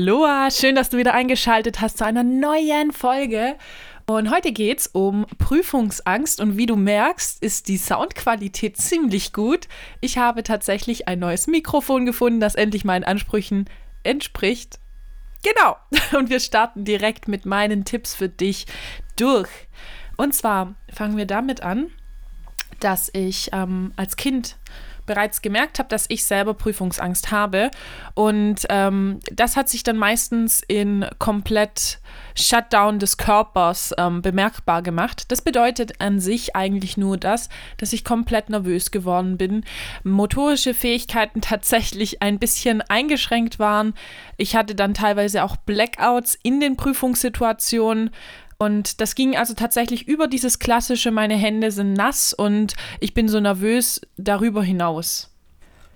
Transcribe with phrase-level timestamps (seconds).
[0.00, 3.56] Aloha, schön, dass du wieder eingeschaltet hast zu einer neuen Folge.
[4.06, 9.68] Und heute geht es um Prüfungsangst und wie du merkst, ist die Soundqualität ziemlich gut.
[10.00, 13.66] Ich habe tatsächlich ein neues Mikrofon gefunden, das endlich meinen Ansprüchen
[14.02, 14.80] entspricht.
[15.44, 15.76] Genau.
[16.18, 18.64] Und wir starten direkt mit meinen Tipps für dich
[19.16, 19.50] durch.
[20.16, 21.90] Und zwar fangen wir damit an,
[22.78, 24.56] dass ich ähm, als Kind
[25.10, 27.72] bereits gemerkt habe, dass ich selber Prüfungsangst habe.
[28.14, 31.98] Und ähm, das hat sich dann meistens in komplett
[32.36, 35.24] Shutdown des Körpers ähm, bemerkbar gemacht.
[35.32, 39.64] Das bedeutet an sich eigentlich nur das, dass ich komplett nervös geworden bin,
[40.04, 43.94] motorische Fähigkeiten tatsächlich ein bisschen eingeschränkt waren.
[44.36, 48.10] Ich hatte dann teilweise auch Blackouts in den Prüfungssituationen.
[48.60, 53.26] Und das ging also tatsächlich über dieses klassische, meine Hände sind nass und ich bin
[53.26, 55.30] so nervös darüber hinaus.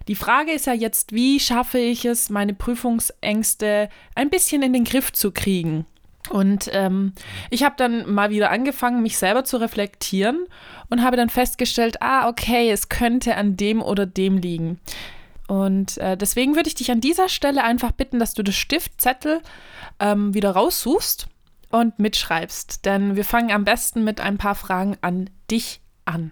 [0.08, 4.84] Die Frage ist ja jetzt, wie schaffe ich es, meine Prüfungsängste ein bisschen in den
[4.84, 5.84] Griff zu kriegen?
[6.30, 7.12] Und ähm,
[7.50, 10.46] ich habe dann mal wieder angefangen, mich selber zu reflektieren
[10.88, 14.80] und habe dann festgestellt, ah, okay, es könnte an dem oder dem liegen.
[15.48, 19.42] Und äh, deswegen würde ich dich an dieser Stelle einfach bitten, dass du das Stiftzettel
[20.00, 21.28] ähm, wieder raussuchst
[21.75, 26.30] und mitschreibst, denn wir fangen am besten mit ein paar Fragen an dich an.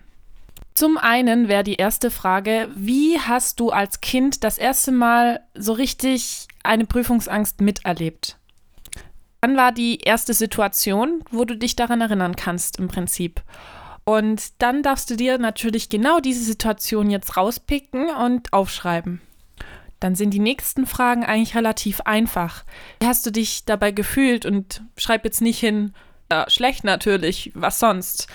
[0.74, 5.72] Zum einen wäre die erste Frage, wie hast du als Kind das erste Mal so
[5.72, 8.38] richtig eine Prüfungsangst miterlebt?
[9.40, 13.42] Wann war die erste Situation, wo du dich daran erinnern kannst im Prinzip?
[14.04, 19.20] Und dann darfst du dir natürlich genau diese Situation jetzt rauspicken und aufschreiben
[20.02, 22.64] dann sind die nächsten Fragen eigentlich relativ einfach.
[23.00, 24.44] Wie hast du dich dabei gefühlt?
[24.46, 25.92] Und schreib jetzt nicht hin,
[26.32, 28.26] ja, schlecht natürlich, was sonst.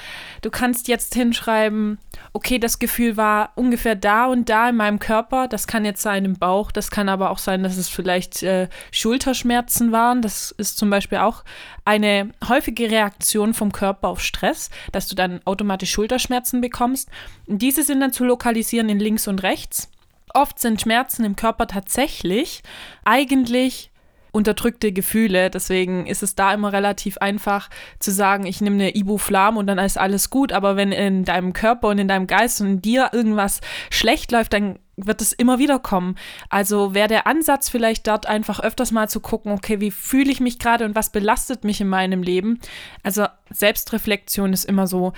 [0.43, 1.97] Du kannst jetzt hinschreiben,
[2.31, 5.47] okay, das Gefühl war ungefähr da und da in meinem Körper.
[5.47, 8.69] Das kann jetzt sein im Bauch, das kann aber auch sein, dass es vielleicht äh,
[8.91, 10.21] Schulterschmerzen waren.
[10.21, 11.43] Das ist zum Beispiel auch
[11.85, 17.09] eine häufige Reaktion vom Körper auf Stress, dass du dann automatisch Schulterschmerzen bekommst.
[17.47, 19.89] Und diese sind dann zu lokalisieren in links und rechts.
[20.37, 22.61] Oft sind Schmerzen im Körper tatsächlich
[23.03, 23.89] eigentlich
[24.31, 25.49] unterdrückte Gefühle.
[25.49, 29.79] Deswegen ist es da immer relativ einfach zu sagen, ich nehme eine Ibuflam und dann
[29.79, 30.53] ist alles gut.
[30.53, 34.53] Aber wenn in deinem Körper und in deinem Geist und in dir irgendwas schlecht läuft,
[34.53, 36.15] dann wird es immer wieder kommen.
[36.49, 40.39] Also wäre der Ansatz vielleicht dort einfach öfters mal zu gucken, okay, wie fühle ich
[40.39, 42.59] mich gerade und was belastet mich in meinem Leben?
[43.01, 45.13] Also Selbstreflexion ist immer so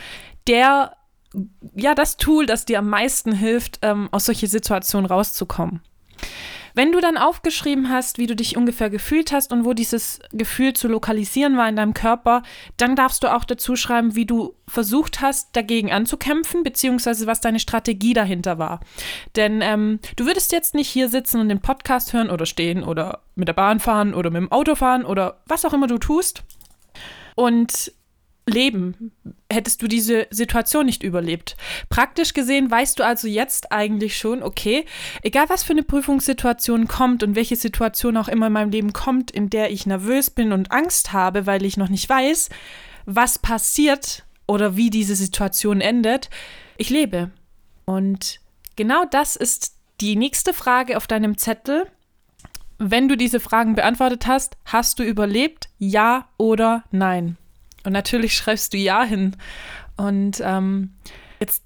[0.48, 0.94] der
[1.76, 5.82] ja, das Tool, das dir am meisten hilft, ähm, aus solchen Situationen rauszukommen.
[6.76, 10.74] Wenn du dann aufgeschrieben hast, wie du dich ungefähr gefühlt hast und wo dieses Gefühl
[10.74, 12.44] zu lokalisieren war in deinem Körper,
[12.78, 17.60] dann darfst du auch dazu schreiben, wie du versucht hast, dagegen anzukämpfen, beziehungsweise was deine
[17.60, 18.80] Strategie dahinter war.
[19.36, 23.24] Denn ähm, du würdest jetzt nicht hier sitzen und den Podcast hören oder stehen oder
[23.36, 26.44] mit der Bahn fahren oder mit dem Auto fahren oder was auch immer du tust
[27.36, 27.92] und
[28.50, 29.12] leben,
[29.52, 31.56] hättest du diese Situation nicht überlebt.
[31.90, 34.86] Praktisch gesehen weißt du also jetzt eigentlich schon, okay,
[35.22, 39.32] egal was für eine Prüfungssituation kommt und welche Situation auch immer in meinem Leben kommt,
[39.32, 42.50] in der ich nervös bin und Angst habe, weil ich noch nicht weiß,
[43.06, 46.30] was passiert oder wie diese Situation endet,
[46.78, 47.32] ich lebe.
[47.86, 48.40] Und
[48.76, 51.88] genau das ist die nächste Frage auf deinem Zettel.
[52.78, 55.70] Wenn du diese Fragen beantwortet hast, hast du überlebt?
[55.80, 57.38] Ja oder nein?
[57.84, 59.36] Und natürlich schreibst du Ja hin.
[59.98, 60.94] Und ähm,
[61.40, 61.64] jetzt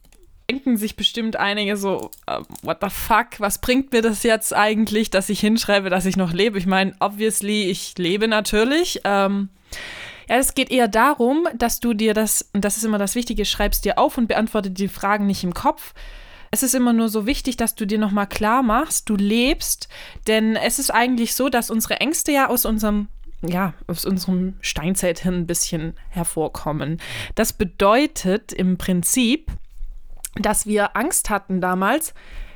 [0.49, 5.09] denken sich bestimmt einige so, uh, what the fuck, was bringt mir das jetzt eigentlich,
[5.09, 6.57] dass ich hinschreibe, dass ich noch lebe?
[6.57, 9.01] Ich meine, obviously, ich lebe natürlich.
[9.03, 9.49] Ähm,
[10.29, 13.45] ja, es geht eher darum, dass du dir das, und das ist immer das Wichtige,
[13.45, 15.93] schreibst dir auf und beantworte die Fragen nicht im Kopf.
[16.51, 19.89] Es ist immer nur so wichtig, dass du dir nochmal klar machst, du lebst,
[20.27, 23.07] denn es ist eigentlich so, dass unsere Ängste ja aus unserem
[23.47, 26.99] ja, aus unserem Steinzeithirn ein bisschen hervorkommen.
[27.35, 29.51] Das bedeutet im Prinzip,
[30.35, 32.13] dass wir Angst hatten damals,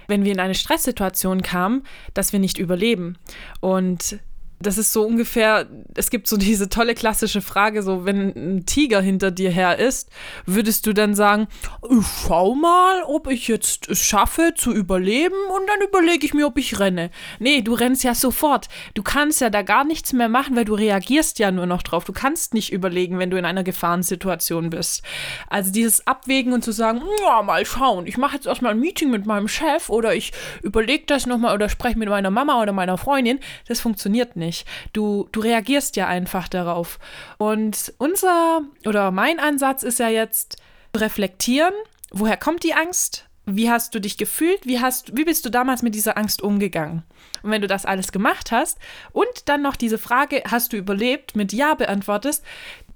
[0.08, 3.18] wenn wir in eine Stresssituation kamen, dass wir nicht überleben.
[3.60, 4.20] Und
[4.60, 9.02] das ist so ungefähr, es gibt so diese tolle klassische Frage, so wenn ein Tiger
[9.02, 10.10] hinter dir her ist,
[10.46, 11.48] würdest du dann sagen,
[11.90, 16.48] ich schau mal, ob ich jetzt es schaffe zu überleben und dann überlege ich mir,
[16.48, 17.12] ob ich renne.
[17.40, 18.68] Nee, du rennst ja sofort.
[18.96, 22.06] Du kannst ja da gar nichts mehr machen, weil du reagierst ja nur noch drauf.
[22.06, 25.04] Du kannst nicht überlegen, wenn du in einer Gefahrensituation bist.
[25.50, 27.02] Also dieses Abwägen und zu sagen,
[27.44, 30.32] mal schauen, ich mache jetzt erstmal ein Meeting mit meinem Chef oder ich
[30.64, 34.68] überlege das nochmal oder spreche mit meiner Mama oder meiner Freundin, das funktioniert nicht nicht.
[34.94, 37.00] Du, du reagierst ja einfach darauf.
[37.38, 40.58] Und unser oder mein Ansatz ist ja jetzt
[40.96, 41.74] reflektieren,
[42.12, 43.28] woher kommt die Angst?
[43.50, 47.04] wie hast du dich gefühlt, wie, hast, wie bist du damals mit dieser Angst umgegangen?
[47.42, 48.78] Und wenn du das alles gemacht hast
[49.14, 52.44] und dann noch diese Frage, hast du überlebt, mit Ja beantwortest,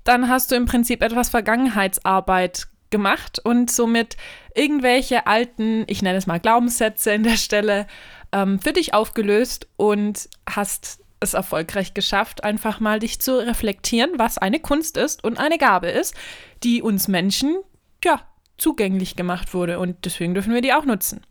[0.03, 4.17] dann hast du im Prinzip etwas Vergangenheitsarbeit gemacht und somit
[4.53, 7.87] irgendwelche alten, ich nenne es mal Glaubenssätze in der Stelle,
[8.33, 14.37] ähm, für dich aufgelöst und hast es erfolgreich geschafft, einfach mal dich zu reflektieren, was
[14.37, 16.15] eine Kunst ist und eine Gabe ist,
[16.63, 17.57] die uns Menschen,
[18.03, 18.21] ja,
[18.57, 21.21] zugänglich gemacht wurde und deswegen dürfen wir die auch nutzen.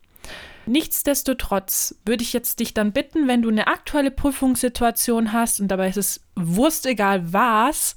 [0.65, 5.89] Nichtsdestotrotz würde ich jetzt dich dann bitten, wenn du eine aktuelle Prüfungssituation hast und dabei
[5.89, 7.95] ist es wurst egal was,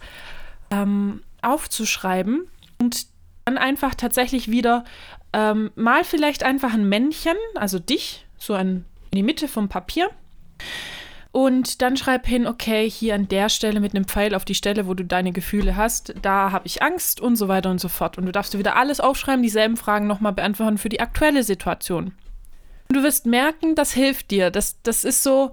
[0.71, 2.49] ähm, aufzuschreiben
[2.79, 3.07] und
[3.45, 4.85] dann einfach tatsächlich wieder
[5.33, 10.09] ähm, mal vielleicht einfach ein Männchen, also dich, so ein, in die Mitte vom Papier.
[11.35, 14.87] Und dann schreib hin, okay, hier an der Stelle mit einem Pfeil auf die Stelle,
[14.87, 18.17] wo du deine Gefühle hast, da habe ich Angst und so weiter und so fort.
[18.17, 22.13] Und du darfst wieder alles aufschreiben, dieselben Fragen nochmal beantworten für die aktuelle Situation.
[22.89, 24.53] Und du wirst merken, das hilft dir.
[24.53, 25.51] Das, das ist so,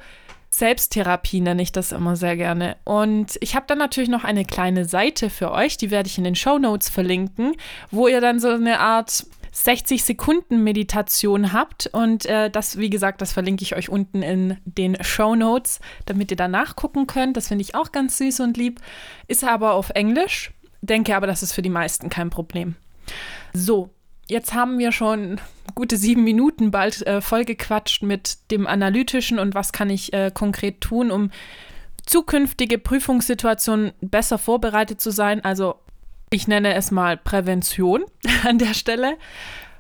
[0.51, 2.77] Selbsttherapie nenne ich das immer sehr gerne.
[2.84, 6.25] Und ich habe dann natürlich noch eine kleine Seite für euch, die werde ich in
[6.25, 7.56] den Show Notes verlinken,
[7.89, 11.88] wo ihr dann so eine Art 60 Sekunden Meditation habt.
[11.92, 16.31] Und äh, das, wie gesagt, das verlinke ich euch unten in den Show Notes, damit
[16.31, 17.38] ihr da nachgucken könnt.
[17.38, 18.80] Das finde ich auch ganz süß und lieb.
[19.27, 20.51] Ist aber auf Englisch.
[20.81, 22.75] Denke aber, das ist für die meisten kein Problem.
[23.53, 23.89] So,
[24.27, 25.39] jetzt haben wir schon
[25.75, 30.81] gute sieben Minuten bald äh, vollgequatscht mit dem Analytischen und was kann ich äh, konkret
[30.81, 31.30] tun, um
[32.06, 35.44] zukünftige Prüfungssituationen besser vorbereitet zu sein.
[35.44, 35.75] Also
[36.31, 38.06] ich nenne es mal Prävention
[38.45, 39.18] an der Stelle.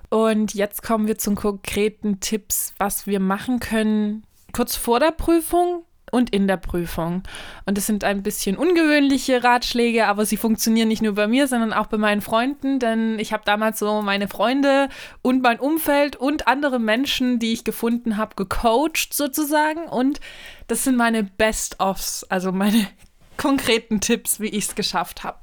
[0.09, 5.85] Und jetzt kommen wir zu konkreten Tipps, was wir machen können kurz vor der Prüfung,
[6.11, 7.23] und in der Prüfung.
[7.65, 11.73] Und das sind ein bisschen ungewöhnliche Ratschläge, aber sie funktionieren nicht nur bei mir, sondern
[11.73, 14.89] auch bei meinen Freunden, denn ich habe damals so meine Freunde
[15.21, 19.85] und mein Umfeld und andere Menschen, die ich gefunden habe, gecoacht sozusagen.
[19.85, 20.19] Und
[20.67, 22.87] das sind meine Best-ofs, also meine
[23.37, 25.37] konkreten Tipps, wie ich es geschafft habe.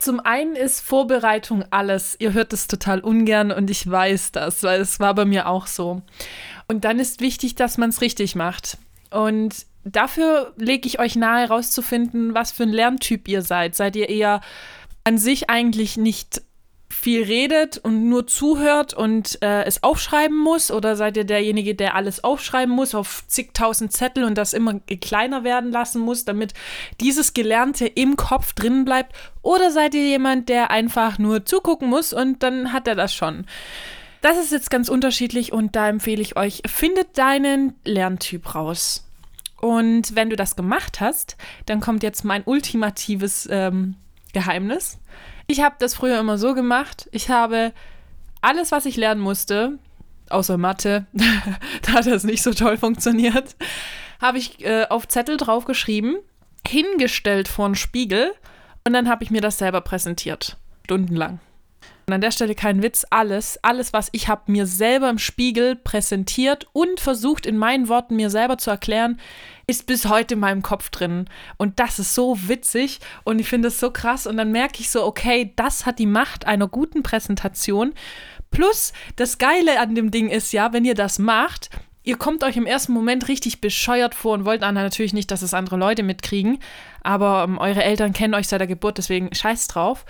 [0.00, 2.16] Zum einen ist Vorbereitung alles.
[2.18, 5.66] Ihr hört es total ungern und ich weiß das, weil es war bei mir auch
[5.66, 6.00] so.
[6.68, 8.78] Und dann ist wichtig, dass man es richtig macht.
[9.10, 13.74] Und dafür lege ich euch nahe, herauszufinden, was für ein Lerntyp ihr seid.
[13.74, 14.40] Seid ihr eher
[15.04, 16.40] an sich eigentlich nicht
[16.90, 20.70] viel redet und nur zuhört und äh, es aufschreiben muss?
[20.70, 25.44] Oder seid ihr derjenige, der alles aufschreiben muss auf zigtausend Zettel und das immer kleiner
[25.44, 26.52] werden lassen muss, damit
[27.00, 29.14] dieses Gelernte im Kopf drin bleibt?
[29.42, 33.46] Oder seid ihr jemand, der einfach nur zugucken muss und dann hat er das schon?
[34.20, 39.06] Das ist jetzt ganz unterschiedlich und da empfehle ich euch, findet deinen Lerntyp raus.
[39.60, 43.94] Und wenn du das gemacht hast, dann kommt jetzt mein ultimatives ähm,
[44.32, 44.98] Geheimnis.
[45.46, 47.08] Ich habe das früher immer so gemacht.
[47.12, 47.72] Ich habe
[48.40, 49.78] alles, was ich lernen musste,
[50.28, 51.06] außer Mathe,
[51.82, 53.56] da hat das nicht so toll funktioniert,
[54.20, 56.16] habe ich äh, auf Zettel draufgeschrieben,
[56.66, 58.32] hingestellt vor einen Spiegel
[58.86, 60.56] und dann habe ich mir das selber präsentiert.
[60.84, 61.40] Stundenlang.
[62.06, 65.76] Und an der Stelle kein Witz, alles, alles, was ich habe mir selber im Spiegel
[65.76, 69.20] präsentiert und versucht in meinen Worten mir selber zu erklären,
[69.70, 71.26] ist bis heute in meinem Kopf drin.
[71.56, 74.26] Und das ist so witzig und ich finde es so krass.
[74.26, 77.94] Und dann merke ich so, okay, das hat die Macht einer guten Präsentation.
[78.50, 81.70] Plus, das Geile an dem Ding ist ja, wenn ihr das macht,
[82.02, 85.54] ihr kommt euch im ersten Moment richtig bescheuert vor und wollt natürlich nicht, dass es
[85.54, 86.58] andere Leute mitkriegen.
[87.02, 90.04] Aber ähm, eure Eltern kennen euch seit der Geburt, deswegen scheiß drauf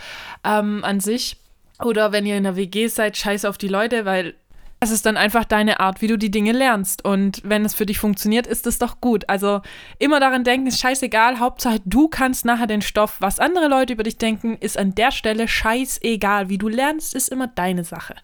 [0.45, 1.37] ähm, an sich.
[1.83, 4.35] Oder wenn ihr in der WG seid, scheiß auf die Leute, weil
[4.83, 7.05] es ist dann einfach deine Art, wie du die Dinge lernst.
[7.05, 9.29] Und wenn es für dich funktioniert, ist es doch gut.
[9.29, 9.61] Also
[9.99, 11.39] immer daran denken, ist scheißegal.
[11.39, 13.17] Hauptsache, du kannst nachher den Stoff.
[13.21, 16.49] Was andere Leute über dich denken, ist an der Stelle scheißegal.
[16.49, 18.15] Wie du lernst, ist immer deine Sache.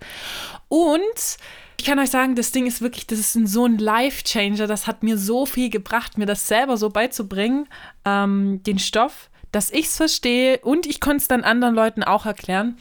[0.68, 1.36] Und
[1.78, 4.66] ich kann euch sagen, das Ding ist wirklich, das ist so ein Life-Changer.
[4.66, 7.68] Das hat mir so viel gebracht, mir das selber so beizubringen,
[8.06, 12.25] ähm, den Stoff, dass ich es verstehe und ich konnte es dann anderen Leuten auch
[12.25, 12.78] erklären.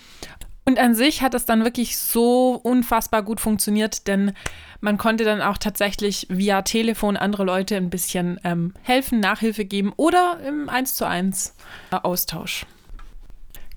[0.67, 4.33] Und an sich hat es dann wirklich so unfassbar gut funktioniert, denn
[4.81, 9.93] man konnte dann auch tatsächlich via Telefon andere Leute ein bisschen ähm, helfen, Nachhilfe geben
[9.95, 11.55] oder im 1 zu 1
[11.91, 12.65] äh, Austausch.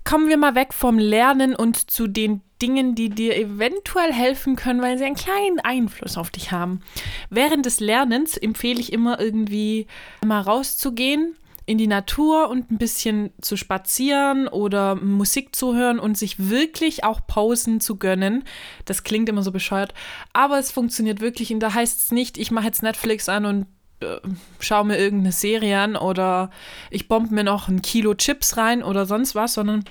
[0.04, 4.80] Kommen wir mal weg vom Lernen und zu den Dingen, die dir eventuell helfen können,
[4.80, 6.80] weil sie einen kleinen Einfluss auf dich haben.
[7.28, 9.86] Während des Lernens empfehle ich immer irgendwie
[10.24, 11.36] mal rauszugehen
[11.68, 17.04] in die Natur und ein bisschen zu spazieren oder Musik zu hören und sich wirklich
[17.04, 18.44] auch Pausen zu gönnen.
[18.86, 19.92] Das klingt immer so bescheuert,
[20.32, 23.66] aber es funktioniert wirklich und da heißt es nicht, ich mache jetzt Netflix an und
[24.00, 24.16] äh,
[24.60, 26.50] schaue mir irgendeine Serie an oder
[26.90, 29.84] ich bombe mir noch ein Kilo Chips rein oder sonst was, sondern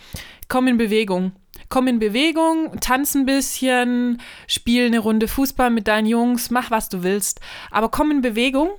[0.47, 1.33] komm in Bewegung.
[1.69, 6.89] Komm in Bewegung, tanz ein bisschen, spiel eine Runde Fußball mit deinen Jungs, mach was
[6.89, 7.39] du willst.
[7.69, 8.69] Aber komm in Bewegung,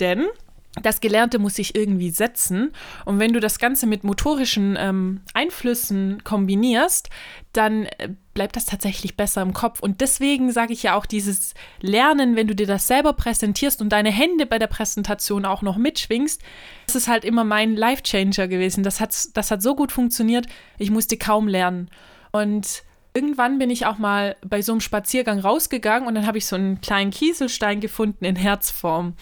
[0.00, 0.28] denn
[0.80, 2.72] das Gelernte muss sich irgendwie setzen.
[3.04, 7.10] Und wenn du das Ganze mit motorischen ähm, Einflüssen kombinierst,
[7.52, 9.80] dann äh, bleibt das tatsächlich besser im Kopf.
[9.80, 13.90] Und deswegen sage ich ja auch dieses Lernen, wenn du dir das selber präsentierst und
[13.90, 16.40] deine Hände bei der Präsentation auch noch mitschwingst,
[16.86, 18.82] das ist halt immer mein Life-Changer gewesen.
[18.82, 20.46] Das hat, das hat so gut funktioniert,
[20.78, 21.90] ich musste kaum lernen.
[22.30, 22.82] Und
[23.14, 26.56] irgendwann bin ich auch mal bei so einem Spaziergang rausgegangen und dann habe ich so
[26.56, 29.14] einen kleinen Kieselstein gefunden in Herzform.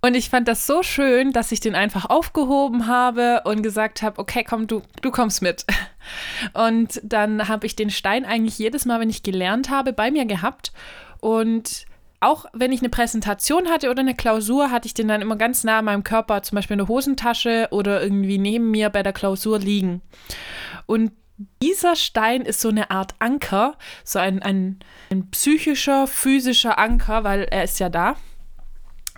[0.00, 4.20] Und ich fand das so schön, dass ich den einfach aufgehoben habe und gesagt habe,
[4.20, 5.66] okay, komm, du, du kommst mit.
[6.54, 10.24] Und dann habe ich den Stein eigentlich jedes Mal, wenn ich gelernt habe, bei mir
[10.24, 10.72] gehabt.
[11.20, 11.86] Und
[12.20, 15.64] auch wenn ich eine Präsentation hatte oder eine Klausur, hatte ich den dann immer ganz
[15.64, 19.12] nah an meinem Körper, zum Beispiel in der Hosentasche oder irgendwie neben mir bei der
[19.12, 20.00] Klausur liegen.
[20.86, 21.12] Und
[21.62, 24.78] dieser Stein ist so eine Art Anker, so ein, ein,
[25.10, 28.16] ein psychischer, physischer Anker, weil er ist ja da.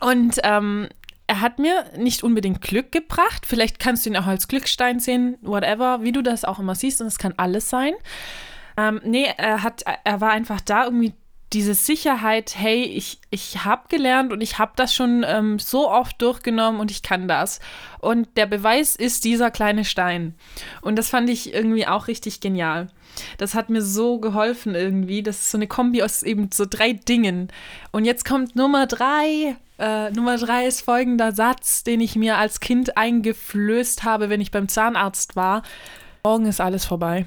[0.00, 0.88] Und ähm,
[1.26, 3.47] er hat mir nicht unbedingt Glück gebracht.
[3.47, 7.00] Vielleicht kannst du ihn auch als Glückstein sehen, whatever, wie du das auch immer siehst.
[7.00, 7.92] Und es kann alles sein.
[8.76, 11.12] Ähm, nee, er, hat, er war einfach da, irgendwie
[11.52, 16.21] diese Sicherheit, hey, ich, ich habe gelernt und ich habe das schon ähm, so oft
[16.23, 17.59] durchgenommen und ich kann das.
[17.99, 20.35] Und der Beweis ist dieser kleine Stein.
[20.80, 22.88] Und das fand ich irgendwie auch richtig genial.
[23.38, 25.25] Das hat mir so geholfen irgendwie.
[25.25, 27.49] Das ist so eine Kombi aus eben so drei Dingen.
[27.90, 29.57] Und jetzt kommt Nummer drei.
[29.81, 34.51] Äh, Nummer drei ist folgender Satz, den ich mir als Kind eingeflößt habe, wenn ich
[34.51, 35.63] beim Zahnarzt war.
[36.23, 37.25] Morgen ist alles vorbei.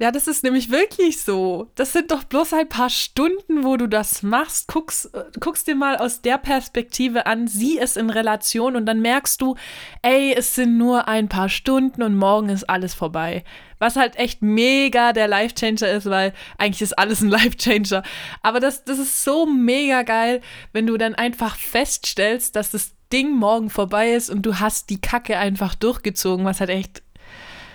[0.00, 1.72] Ja, das ist nämlich wirklich so.
[1.74, 4.68] Das sind doch bloß ein paar Stunden, wo du das machst.
[4.68, 9.00] Guckst, äh, guckst dir mal aus der Perspektive an, sieh es in Relation und dann
[9.00, 9.56] merkst du,
[10.02, 13.42] ey, es sind nur ein paar Stunden und morgen ist alles vorbei.
[13.80, 18.04] Was halt echt mega der Life-Changer ist, weil eigentlich ist alles ein Life-Changer.
[18.40, 23.32] Aber das, das ist so mega geil, wenn du dann einfach feststellst, dass das Ding
[23.32, 27.02] morgen vorbei ist und du hast die Kacke einfach durchgezogen, was halt echt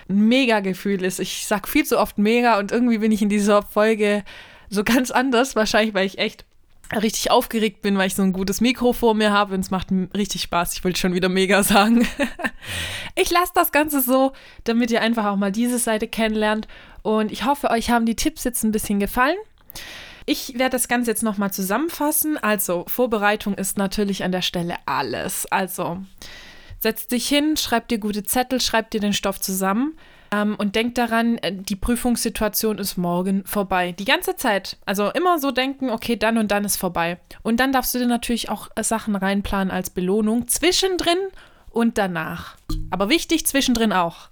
[0.08, 1.20] ein Mega-Gefühl ist.
[1.20, 4.24] Ich sag viel zu oft mega und irgendwie bin ich in dieser Folge
[4.68, 5.56] so ganz anders.
[5.56, 6.44] Wahrscheinlich, weil ich echt
[6.92, 9.88] richtig aufgeregt bin, weil ich so ein gutes Mikro vor mir habe und es macht
[10.14, 10.74] richtig Spaß.
[10.74, 12.06] Ich wollte schon wieder mega sagen.
[13.14, 14.32] ich lasse das Ganze so,
[14.64, 16.68] damit ihr einfach auch mal diese Seite kennenlernt
[17.02, 19.36] und ich hoffe, euch haben die Tipps jetzt ein bisschen gefallen.
[20.26, 22.38] Ich werde das Ganze jetzt nochmal zusammenfassen.
[22.38, 25.44] Also, Vorbereitung ist natürlich an der Stelle alles.
[25.52, 25.98] Also,
[26.84, 29.96] Setz dich hin, schreib dir gute Zettel, schreib dir den Stoff zusammen
[30.30, 33.92] ähm, und denk daran, äh, die Prüfungssituation ist morgen vorbei.
[33.92, 34.76] Die ganze Zeit.
[34.84, 37.18] Also immer so denken, okay, dann und dann ist vorbei.
[37.42, 41.16] Und dann darfst du dir natürlich auch äh, Sachen reinplanen als Belohnung zwischendrin
[41.70, 42.58] und danach.
[42.90, 44.28] Aber wichtig, zwischendrin auch.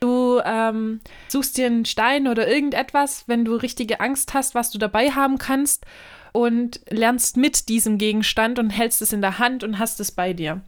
[0.00, 4.78] Du ähm, suchst dir einen Stein oder irgendetwas, wenn du richtige Angst hast, was du
[4.78, 5.86] dabei haben kannst
[6.32, 10.32] und lernst mit diesem Gegenstand und hältst es in der Hand und hast es bei
[10.32, 10.60] dir.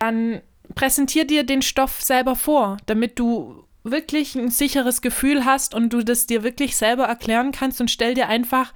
[0.00, 0.42] Dann
[0.74, 6.02] präsentier dir den Stoff selber vor, damit du wirklich ein sicheres Gefühl hast und du
[6.02, 8.72] das dir wirklich selber erklären kannst und stell dir einfach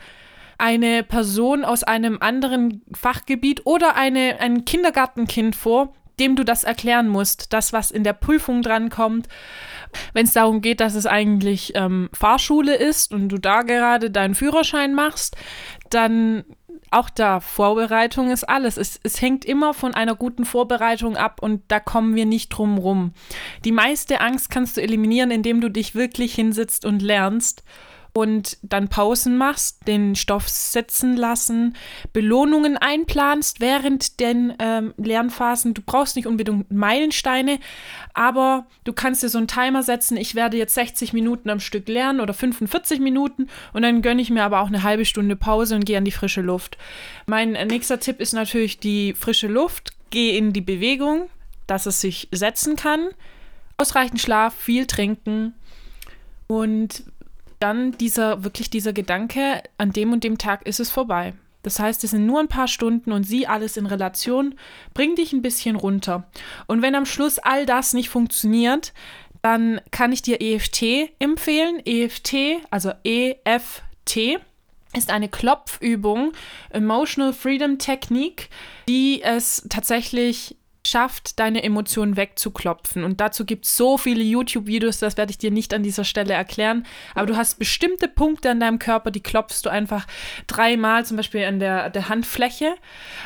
[0.58, 7.08] eine Person aus einem anderen Fachgebiet oder eine, ein Kindergartenkind vor, dem du das erklären
[7.08, 9.28] musst, das, was in der Prüfung drankommt.
[10.12, 14.34] Wenn es darum geht, dass es eigentlich ähm, Fahrschule ist und du da gerade deinen
[14.34, 15.36] Führerschein machst,
[15.90, 16.44] dann
[16.90, 18.76] auch da, Vorbereitung ist alles.
[18.76, 22.78] Es, es hängt immer von einer guten Vorbereitung ab und da kommen wir nicht drum
[22.78, 23.12] rum.
[23.64, 27.62] Die meiste Angst kannst du eliminieren, indem du dich wirklich hinsitzt und lernst
[28.18, 31.76] und dann Pausen machst, den Stoff sitzen lassen,
[32.12, 35.72] Belohnungen einplanst während den ähm, Lernphasen.
[35.72, 37.60] Du brauchst nicht unbedingt Meilensteine,
[38.14, 40.16] aber du kannst dir so einen Timer setzen.
[40.16, 44.30] Ich werde jetzt 60 Minuten am Stück lernen oder 45 Minuten und dann gönne ich
[44.30, 46.76] mir aber auch eine halbe Stunde Pause und gehe an die frische Luft.
[47.26, 49.92] Mein nächster Tipp ist natürlich die frische Luft.
[50.10, 51.30] Geh in die Bewegung,
[51.68, 53.10] dass es sich setzen kann.
[53.76, 55.54] Ausreichend Schlaf, viel trinken
[56.48, 57.04] und
[57.58, 61.34] dann dieser, wirklich dieser Gedanke, an dem und dem Tag ist es vorbei.
[61.62, 64.54] Das heißt, es sind nur ein paar Stunden und sieh alles in Relation,
[64.94, 66.28] bring dich ein bisschen runter.
[66.66, 68.92] Und wenn am Schluss all das nicht funktioniert,
[69.42, 70.82] dann kann ich dir EFT
[71.18, 71.80] empfehlen.
[71.84, 74.40] EFT, also EFT,
[74.96, 76.32] ist eine Klopfübung,
[76.70, 78.48] Emotional Freedom Technique,
[78.88, 80.56] die es tatsächlich
[80.88, 83.04] schafft, deine Emotionen wegzuklopfen.
[83.04, 86.34] Und dazu gibt es so viele YouTube-Videos, das werde ich dir nicht an dieser Stelle
[86.34, 86.86] erklären.
[87.14, 90.06] Aber du hast bestimmte Punkte an deinem Körper, die klopfst du einfach
[90.46, 92.74] dreimal, zum Beispiel an der, der Handfläche.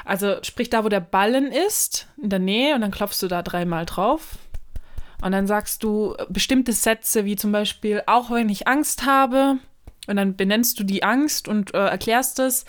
[0.04, 3.42] Also sprich da, wo der Ballen ist, in der Nähe, und dann klopfst du da
[3.42, 4.38] dreimal drauf.
[5.22, 9.58] Und dann sagst du bestimmte Sätze, wie zum Beispiel, auch wenn ich Angst habe,
[10.08, 12.64] und dann benennst du die Angst und äh, erklärst es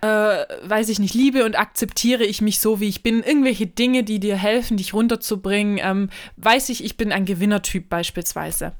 [0.00, 3.22] äh, weiß ich nicht, liebe und akzeptiere ich mich so, wie ich bin.
[3.22, 5.78] Irgendwelche Dinge, die dir helfen, dich runterzubringen.
[5.82, 8.74] Ähm, weiß ich, ich bin ein Gewinnertyp beispielsweise.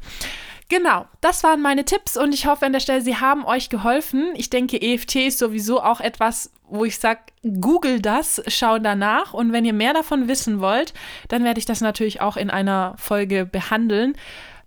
[0.70, 4.34] Genau, das waren meine Tipps und ich hoffe an der Stelle, sie haben euch geholfen.
[4.34, 9.52] Ich denke, EFT ist sowieso auch etwas, wo ich sage, google das, schau danach und
[9.52, 10.92] wenn ihr mehr davon wissen wollt,
[11.28, 14.14] dann werde ich das natürlich auch in einer Folge behandeln.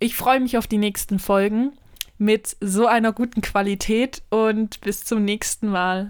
[0.00, 1.72] Ich freue mich auf die nächsten Folgen
[2.18, 6.08] mit so einer guten Qualität und bis zum nächsten Mal.